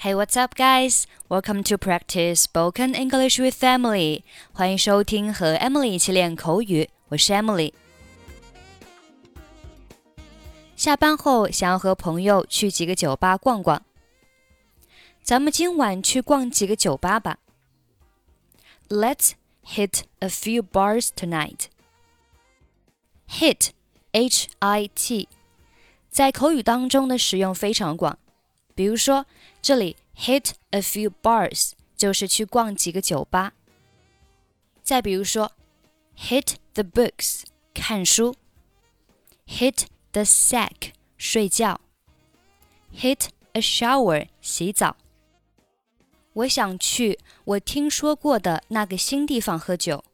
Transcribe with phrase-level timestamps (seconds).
[0.00, 1.06] Hey, what's up, guys?
[1.28, 4.22] Welcome to practice spoken English with Emily.
[4.52, 7.72] 欢迎收听和 Emily 一起练口语，我是 Emily。
[10.76, 13.82] 下班后想要和朋友去几个酒吧逛逛，
[15.22, 17.38] 咱们今晚去逛几个酒吧吧。
[18.88, 19.32] Let's
[19.64, 21.66] hit a few bars tonight.
[23.28, 23.70] Hit,
[24.12, 25.28] H-I-T，
[26.08, 28.18] 在口语当中的使用非常广。
[28.80, 29.26] 比如说，
[29.62, 33.54] 这里 hit a few bars 就是去逛几个酒吧。
[34.82, 35.52] 再比如说，
[36.16, 37.42] hit the books
[37.74, 38.34] 看书，
[39.46, 41.80] hit the sack 睡觉，
[42.94, 44.96] hit a shower 洗澡。
[46.34, 50.04] 我想去我听说过的那个新地方喝酒。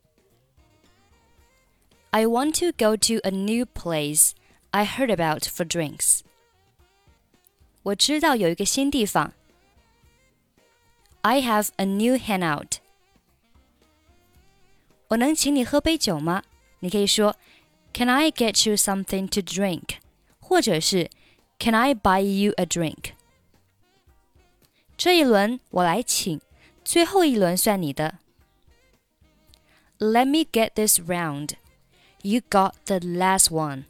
[2.10, 4.32] I want to go to a new place
[4.70, 6.15] I heard about for drinks.
[7.86, 9.32] 我知道有一个新地方。
[11.22, 12.78] I have a new hangout。
[15.08, 16.42] 我能请你喝杯酒吗？
[16.80, 17.36] 你可以说，
[17.92, 19.96] Can I get you something to drink？
[20.40, 21.10] 或者是
[21.58, 23.12] Can I buy you a drink？
[24.96, 26.40] 这一轮我来请，
[26.84, 28.18] 最后一轮算你的。
[29.98, 31.50] Let me get this round.
[32.22, 33.84] You got the last one.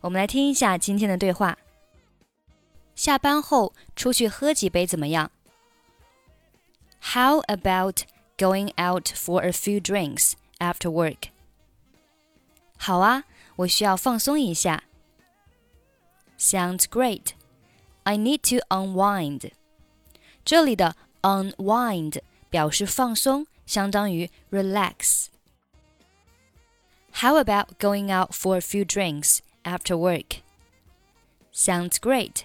[0.00, 1.58] 我们来听一下今天的对话。
[2.98, 5.30] 下班后出去喝几杯怎么样？
[7.12, 8.02] How about
[8.38, 11.28] going out for a few drinks after work？
[12.76, 13.24] 好啊，
[13.56, 14.84] 我需要放松一下。
[16.38, 17.32] Sounds great.
[18.04, 19.52] I need to unwind.
[20.44, 30.42] 这里的 unwind 表示放松，相当于 relax。How about going out for a few drinks after work?
[31.52, 32.44] Sounds great.